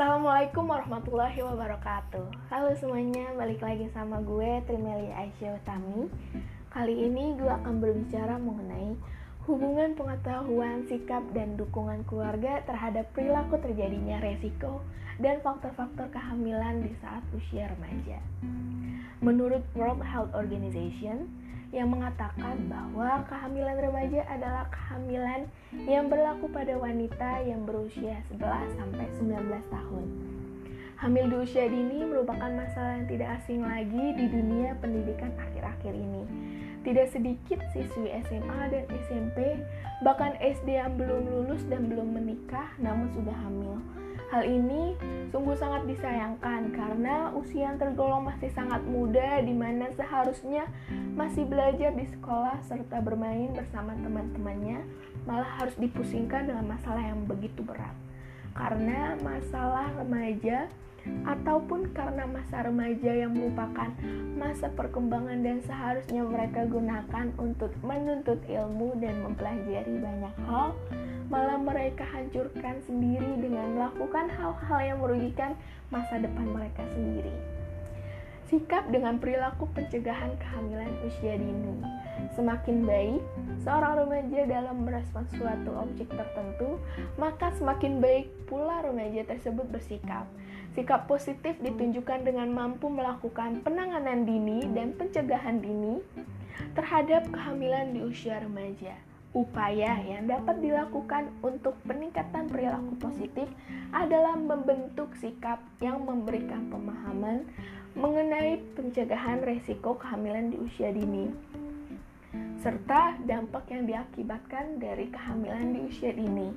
Assalamualaikum 0.00 0.64
warahmatullahi 0.64 1.44
wabarakatuh 1.44 2.48
Halo 2.48 2.72
semuanya, 2.72 3.36
balik 3.36 3.60
lagi 3.60 3.84
sama 3.92 4.24
gue 4.24 4.64
Trimelia 4.64 5.12
Aisyah 5.12 5.60
Utami 5.60 6.08
Kali 6.72 7.04
ini 7.04 7.36
gue 7.36 7.52
akan 7.52 7.84
berbicara 7.84 8.40
mengenai 8.40 8.96
hubungan 9.44 9.92
pengetahuan, 10.00 10.88
sikap, 10.88 11.20
dan 11.36 11.60
dukungan 11.60 12.08
keluarga 12.08 12.64
terhadap 12.64 13.12
perilaku 13.12 13.60
terjadinya 13.60 14.24
resiko 14.24 14.80
dan 15.20 15.36
faktor-faktor 15.44 16.08
kehamilan 16.08 16.80
di 16.80 16.96
saat 17.04 17.20
usia 17.36 17.68
remaja. 17.68 18.24
Menurut 19.20 19.60
World 19.76 20.00
Health 20.00 20.32
Organization, 20.32 21.28
yang 21.70 21.94
mengatakan 21.94 22.66
bahwa 22.66 23.22
kehamilan 23.30 23.78
remaja 23.78 24.26
adalah 24.26 24.66
kehamilan 24.74 25.46
yang 25.86 26.10
berlaku 26.10 26.50
pada 26.50 26.74
wanita 26.74 27.46
yang 27.46 27.62
berusia 27.62 28.18
11 28.34 28.74
sampai 28.74 29.06
19 29.22 29.62
tahun. 29.70 30.06
Hamil 31.00 31.32
di 31.32 31.36
usia 31.40 31.64
dini 31.70 32.04
merupakan 32.04 32.50
masalah 32.52 33.00
yang 33.00 33.08
tidak 33.08 33.28
asing 33.40 33.64
lagi 33.64 34.06
di 34.18 34.26
dunia 34.28 34.76
pendidikan 34.82 35.32
akhir-akhir 35.38 35.94
ini. 35.96 36.28
Tidak 36.84 37.06
sedikit 37.08 37.60
siswi 37.72 38.12
SMA 38.28 38.60
dan 38.68 38.84
SMP, 39.08 39.56
bahkan 40.04 40.36
SD 40.42 40.76
yang 40.76 40.98
belum 40.98 41.24
lulus 41.28 41.64
dan 41.68 41.88
belum 41.88 42.18
menikah 42.18 42.68
namun 42.80 43.08
sudah 43.16 43.36
hamil 43.36 43.80
Hal 44.30 44.46
ini 44.46 44.94
sungguh 45.34 45.58
sangat 45.58 45.90
disayangkan 45.90 46.70
karena 46.70 47.34
usia 47.34 47.66
yang 47.66 47.82
tergolong 47.82 48.30
masih 48.30 48.46
sangat 48.54 48.78
muda 48.86 49.42
di 49.42 49.50
mana 49.50 49.90
seharusnya 49.98 50.70
masih 51.18 51.50
belajar 51.50 51.90
di 51.98 52.06
sekolah 52.06 52.62
serta 52.62 53.02
bermain 53.02 53.50
bersama 53.50 53.90
teman-temannya 53.98 54.86
malah 55.26 55.58
harus 55.58 55.74
dipusingkan 55.82 56.46
dengan 56.46 56.62
masalah 56.62 57.02
yang 57.02 57.26
begitu 57.26 57.66
berat. 57.66 57.90
Karena 58.54 59.18
masalah 59.18 59.90
remaja 59.98 60.70
ataupun 61.26 61.90
karena 61.90 62.28
masa 62.28 62.62
remaja 62.62 63.10
yang 63.10 63.32
merupakan 63.34 63.90
masa 64.36 64.68
perkembangan 64.70 65.42
dan 65.42 65.58
seharusnya 65.64 66.22
mereka 66.22 66.68
gunakan 66.70 67.26
untuk 67.40 67.72
menuntut 67.80 68.38
ilmu 68.46 68.94
dan 69.00 69.16
mempelajari 69.24 69.94
banyak 69.96 70.34
hal 70.46 70.76
malah 71.30 71.62
mereka 71.62 72.02
hancurkan 72.10 72.82
sendiri 72.82 73.38
dengan 73.38 73.69
melakukan 73.90 74.30
hal-hal 74.30 74.80
yang 74.86 74.98
merugikan 75.02 75.58
masa 75.90 76.22
depan 76.22 76.46
mereka 76.46 76.86
sendiri. 76.94 77.34
Sikap 78.46 78.86
dengan 78.94 79.18
perilaku 79.18 79.66
pencegahan 79.74 80.38
kehamilan 80.38 80.94
usia 81.06 81.34
dini 81.34 81.82
semakin 82.38 82.86
baik 82.86 83.22
seorang 83.66 84.06
remaja 84.06 84.46
dalam 84.46 84.86
merespon 84.86 85.26
suatu 85.34 85.74
objek 85.74 86.06
tertentu, 86.14 86.78
maka 87.18 87.50
semakin 87.58 87.98
baik 87.98 88.30
pula 88.46 88.86
remaja 88.86 89.26
tersebut 89.26 89.66
bersikap. 89.70 90.26
Sikap 90.78 91.10
positif 91.10 91.58
ditunjukkan 91.58 92.22
dengan 92.22 92.54
mampu 92.54 92.86
melakukan 92.86 93.58
penanganan 93.66 94.22
dini 94.22 94.70
dan 94.70 94.94
pencegahan 94.94 95.58
dini 95.58 95.98
terhadap 96.78 97.26
kehamilan 97.34 97.90
di 97.90 98.06
usia 98.06 98.38
remaja. 98.38 98.94
Upaya 99.30 99.94
yang 100.02 100.26
dapat 100.26 100.58
dilakukan 100.58 101.30
untuk 101.46 101.78
peningkatan 101.86 102.50
perilaku 102.50 102.98
positif 102.98 103.46
adalah 103.94 104.34
membentuk 104.34 105.14
sikap 105.22 105.62
yang 105.78 106.02
memberikan 106.02 106.66
pemahaman 106.66 107.46
mengenai 107.94 108.58
pencegahan 108.74 109.38
resiko 109.46 109.94
kehamilan 110.02 110.50
di 110.50 110.58
usia 110.58 110.90
dini, 110.90 111.30
serta 112.58 113.22
dampak 113.22 113.70
yang 113.70 113.86
diakibatkan 113.86 114.82
dari 114.82 115.06
kehamilan 115.10 115.78
di 115.78 115.80
usia 115.86 116.10
dini 116.10 116.50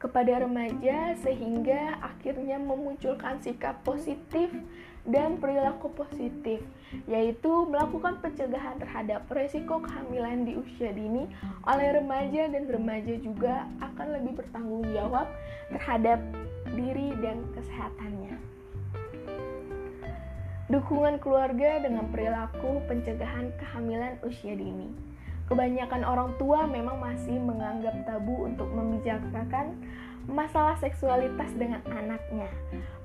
kepada 0.00 0.40
remaja, 0.40 1.12
sehingga 1.20 2.00
akhirnya 2.00 2.56
memunculkan 2.56 3.36
sikap 3.44 3.84
positif 3.84 4.48
dan 5.04 5.36
perilaku 5.36 5.92
positif, 5.92 6.64
yaitu 7.04 7.52
melakukan 7.68 8.16
pencegahan 8.24 8.80
terhadap 8.80 9.28
resiko 9.28 9.80
kehamilan 9.80 10.48
di 10.48 10.56
usia 10.56 10.92
dini 10.92 11.28
oleh 11.68 12.00
remaja 12.00 12.48
dan 12.48 12.64
remaja 12.68 13.14
juga 13.20 13.68
akan 13.80 14.06
lebih 14.20 14.40
bertanggung 14.40 14.84
jawab 14.92 15.28
terhadap 15.68 16.20
diri 16.72 17.12
dan 17.20 17.44
kesehatannya. 17.52 18.34
Dukungan 20.70 21.18
keluarga 21.18 21.82
dengan 21.82 22.06
perilaku 22.14 22.78
pencegahan 22.86 23.50
kehamilan 23.58 24.22
usia 24.22 24.54
dini. 24.54 24.86
Kebanyakan 25.50 26.06
orang 26.06 26.30
tua 26.38 26.62
memang 26.70 27.02
masih 27.02 27.34
menganggap 27.42 28.06
tabu 28.06 28.46
untuk 28.46 28.70
membicarakan 28.70 29.74
masalah 30.30 30.78
seksualitas 30.78 31.50
dengan 31.58 31.82
anaknya. 31.90 32.46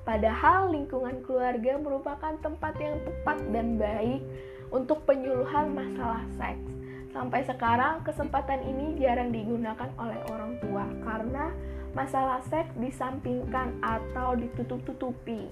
Padahal 0.06 0.70
lingkungan 0.70 1.26
keluarga 1.26 1.74
merupakan 1.74 2.38
tempat 2.38 2.78
yang 2.78 3.02
tepat 3.02 3.42
dan 3.50 3.74
baik 3.74 4.22
untuk 4.70 5.02
penyuluhan 5.02 5.74
masalah 5.74 6.22
seks. 6.38 6.70
Sampai 7.10 7.42
sekarang 7.42 8.06
kesempatan 8.06 8.62
ini 8.62 8.94
jarang 9.02 9.34
digunakan 9.34 9.90
oleh 9.98 10.20
orang 10.30 10.62
tua 10.62 10.86
karena 11.02 11.50
masalah 11.96 12.44
seks 12.52 12.68
disampingkan 12.76 13.80
atau 13.80 14.36
ditutup-tutupi. 14.36 15.48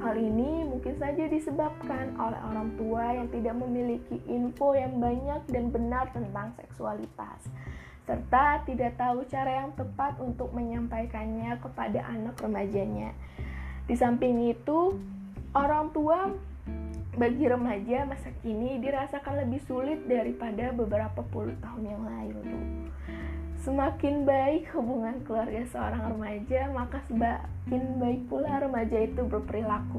Hal 0.00 0.16
ini 0.16 0.64
mungkin 0.64 0.96
saja 0.96 1.28
disebabkan 1.28 2.16
oleh 2.16 2.40
orang 2.40 2.72
tua 2.80 3.12
yang 3.12 3.28
tidak 3.28 3.60
memiliki 3.60 4.16
info 4.24 4.72
yang 4.72 4.96
banyak 4.96 5.44
dan 5.52 5.68
benar 5.68 6.08
tentang 6.16 6.56
seksualitas 6.56 7.44
serta 8.06 8.62
tidak 8.62 8.94
tahu 8.94 9.26
cara 9.26 9.66
yang 9.66 9.74
tepat 9.74 10.14
untuk 10.22 10.54
menyampaikannya 10.54 11.58
kepada 11.58 12.06
anak 12.06 12.38
remajanya. 12.38 13.10
Di 13.90 13.98
samping 13.98 14.46
itu, 14.46 14.94
orang 15.50 15.90
tua 15.90 16.30
bagi 17.16 17.48
remaja 17.48 18.04
masa 18.04 18.28
kini 18.44 18.76
dirasakan 18.76 19.48
lebih 19.48 19.64
sulit 19.64 20.04
daripada 20.04 20.68
beberapa 20.76 21.24
puluh 21.32 21.56
tahun 21.64 21.82
yang 21.88 22.02
lalu. 22.04 22.44
Semakin 23.64 24.28
baik 24.28 24.68
hubungan 24.76 25.24
keluarga 25.24 25.64
seorang 25.72 26.12
remaja, 26.12 26.70
maka 26.70 27.00
semakin 27.08 27.82
baik 27.98 28.28
pula 28.28 28.62
remaja 28.62 29.00
itu 29.00 29.24
berperilaku. 29.24 29.98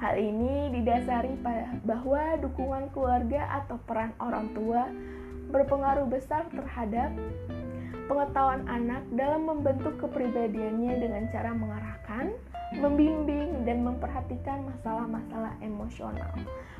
Hal 0.00 0.16
ini 0.16 0.72
didasari 0.72 1.36
bahwa 1.84 2.40
dukungan 2.40 2.90
keluarga 2.96 3.62
atau 3.62 3.76
peran 3.84 4.16
orang 4.16 4.50
tua 4.56 4.88
berpengaruh 5.52 6.08
besar 6.08 6.48
terhadap 6.48 7.12
pengetahuan 8.08 8.64
anak 8.66 9.04
dalam 9.12 9.44
membentuk 9.44 10.00
kepribadiannya 10.00 10.96
dengan 10.98 11.22
cara 11.28 11.52
mengarahkan, 11.52 12.32
membimbing, 12.80 13.68
dan 13.68 13.84
memperhatikan 13.84 14.64
masalah-masalah 14.64 15.54
emosional. 15.60 16.32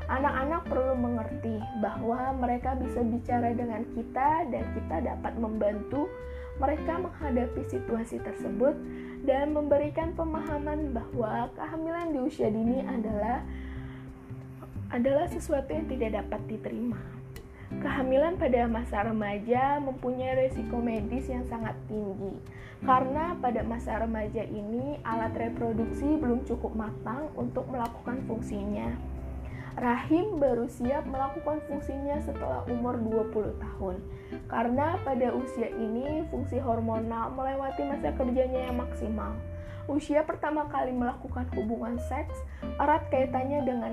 Anak-anak 0.08 0.64
perlu 0.66 0.96
mengerti 0.96 1.60
bahwa 1.84 2.32
mereka 2.40 2.72
bisa 2.80 3.04
bicara 3.04 3.52
dengan 3.52 3.84
kita 3.92 4.48
dan 4.48 4.64
kita 4.72 4.96
dapat 5.04 5.36
membantu 5.36 6.08
mereka 6.58 6.98
menghadapi 6.98 7.62
situasi 7.70 8.18
tersebut 8.24 8.74
dan 9.22 9.52
memberikan 9.52 10.16
pemahaman 10.16 10.96
bahwa 10.96 11.52
kehamilan 11.54 12.08
di 12.10 12.18
usia 12.24 12.50
dini 12.50 12.82
adalah 12.82 13.44
adalah 14.88 15.28
sesuatu 15.28 15.68
yang 15.70 15.86
tidak 15.86 16.24
dapat 16.24 16.40
diterima. 16.48 16.98
Kehamilan 17.68 18.40
pada 18.40 18.64
masa 18.64 19.04
remaja 19.04 19.76
mempunyai 19.84 20.48
risiko 20.48 20.80
medis 20.80 21.28
yang 21.28 21.44
sangat 21.44 21.76
tinggi 21.84 22.40
karena 22.86 23.34
pada 23.42 23.66
masa 23.66 23.98
remaja 23.98 24.46
ini 24.46 25.02
alat 25.02 25.34
reproduksi 25.34 26.14
belum 26.14 26.46
cukup 26.46 26.78
matang 26.78 27.26
untuk 27.34 27.66
melakukan 27.66 28.22
fungsinya. 28.30 28.94
Rahim 29.78 30.42
baru 30.42 30.66
siap 30.66 31.06
melakukan 31.06 31.62
fungsinya 31.70 32.18
setelah 32.22 32.66
umur 32.66 32.98
20 32.98 33.62
tahun. 33.62 34.02
Karena 34.50 34.98
pada 35.06 35.30
usia 35.34 35.70
ini 35.70 36.26
fungsi 36.34 36.58
hormonal 36.58 37.30
melewati 37.30 37.87
masa 37.87 38.10
kerjanya 38.14 38.70
yang 38.70 38.78
maksimal. 38.82 39.38
Usia 39.87 40.26
pertama 40.26 40.66
kali 40.66 40.90
melakukan 40.90 41.46
hubungan 41.54 41.94
seks 42.10 42.34
erat 42.82 43.06
kaitannya 43.10 43.62
dengan 43.62 43.93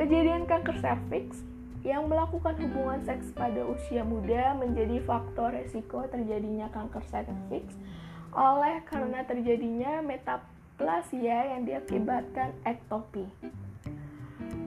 kejadian 0.00 0.48
kanker 0.48 0.80
serviks 0.80 1.44
yang 1.86 2.10
melakukan 2.10 2.58
hubungan 2.58 3.00
seks 3.06 3.30
pada 3.34 3.62
usia 3.62 4.02
muda 4.02 4.54
menjadi 4.58 4.98
faktor 5.06 5.54
resiko 5.54 6.02
terjadinya 6.10 6.66
kanker 6.74 7.02
serviks 7.06 7.78
oleh 8.34 8.82
karena 8.84 9.24
terjadinya 9.24 10.04
metaplasia 10.04 11.56
yang 11.56 11.64
diakibatkan 11.64 12.52
ektopi. 12.66 13.24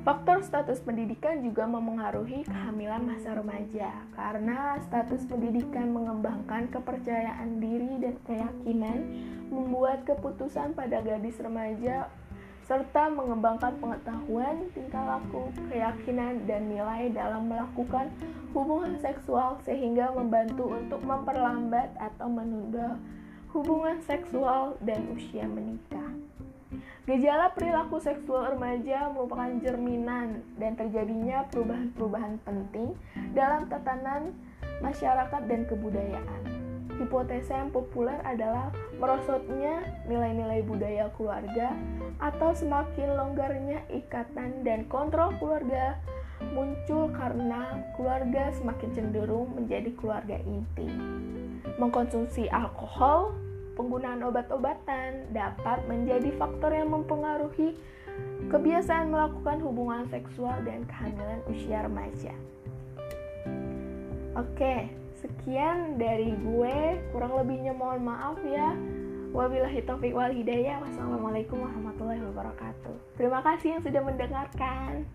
Faktor 0.02 0.42
status 0.42 0.82
pendidikan 0.82 1.46
juga 1.46 1.70
memengaruhi 1.70 2.42
kehamilan 2.50 3.06
masa 3.06 3.38
remaja 3.38 4.02
karena 4.18 4.82
status 4.90 5.30
pendidikan 5.30 5.94
mengembangkan 5.94 6.74
kepercayaan 6.74 7.62
diri 7.62 8.02
dan 8.02 8.18
keyakinan 8.26 8.98
membuat 9.54 10.02
keputusan 10.10 10.74
pada 10.74 11.06
gadis 11.06 11.38
remaja 11.38 12.10
serta 12.66 13.10
mengembangkan 13.12 13.78
pengetahuan, 13.82 14.70
tingkah 14.72 15.18
laku, 15.18 15.50
keyakinan, 15.68 16.46
dan 16.46 16.70
nilai 16.70 17.10
dalam 17.12 17.50
melakukan 17.50 18.14
hubungan 18.54 18.96
seksual 19.02 19.58
sehingga 19.66 20.14
membantu 20.14 20.72
untuk 20.72 21.02
memperlambat 21.02 21.92
atau 21.98 22.28
menunda 22.30 22.96
hubungan 23.52 24.00
seksual 24.06 24.80
dan 24.86 25.10
usia 25.12 25.44
menikah. 25.44 26.16
Gejala 27.10 27.52
perilaku 27.52 27.98
seksual 27.98 28.56
remaja 28.56 29.10
merupakan 29.12 29.52
cerminan 29.60 30.46
dan 30.56 30.78
terjadinya 30.78 31.44
perubahan-perubahan 31.50 32.40
penting 32.46 32.94
dalam 33.34 33.66
tatanan 33.68 34.32
masyarakat 34.80 35.42
dan 35.50 35.66
kebudayaan. 35.66 36.61
Hipotesa 37.02 37.66
yang 37.66 37.74
populer 37.74 38.22
adalah 38.22 38.70
merosotnya 39.02 39.82
nilai-nilai 40.06 40.62
budaya 40.62 41.10
keluarga 41.18 41.74
atau 42.22 42.54
semakin 42.54 43.18
longgarnya 43.18 43.82
ikatan 43.90 44.62
dan 44.62 44.86
kontrol 44.86 45.34
keluarga 45.42 45.98
muncul 46.54 47.10
karena 47.18 47.82
keluarga 47.98 48.54
semakin 48.54 48.90
cenderung 48.94 49.50
menjadi 49.58 49.90
keluarga 49.98 50.38
inti. 50.46 50.90
Mengkonsumsi 51.82 52.46
alkohol, 52.54 53.34
penggunaan 53.74 54.22
obat-obatan 54.22 55.34
dapat 55.34 55.82
menjadi 55.90 56.30
faktor 56.38 56.70
yang 56.70 56.94
mempengaruhi 56.94 57.74
kebiasaan 58.54 59.10
melakukan 59.10 59.58
hubungan 59.58 60.06
seksual 60.14 60.54
dan 60.62 60.86
kehamilan 60.86 61.42
usia 61.50 61.82
remaja. 61.82 62.34
Oke, 64.38 65.01
sekian 65.22 66.02
dari 66.02 66.34
gue. 66.34 67.00
Kurang 67.14 67.38
lebihnya 67.38 67.72
mohon 67.78 68.04
maaf 68.04 68.42
ya. 68.44 68.74
Wabillahi 69.32 69.80
taufiq 69.88 70.12
wal 70.12 70.34
hidayah. 70.34 70.84
Wassalamualaikum 70.84 71.62
warahmatullahi 71.62 72.20
wabarakatuh. 72.34 72.96
Terima 73.16 73.40
kasih 73.46 73.80
yang 73.80 73.82
sudah 73.86 74.02
mendengarkan. 74.04 75.08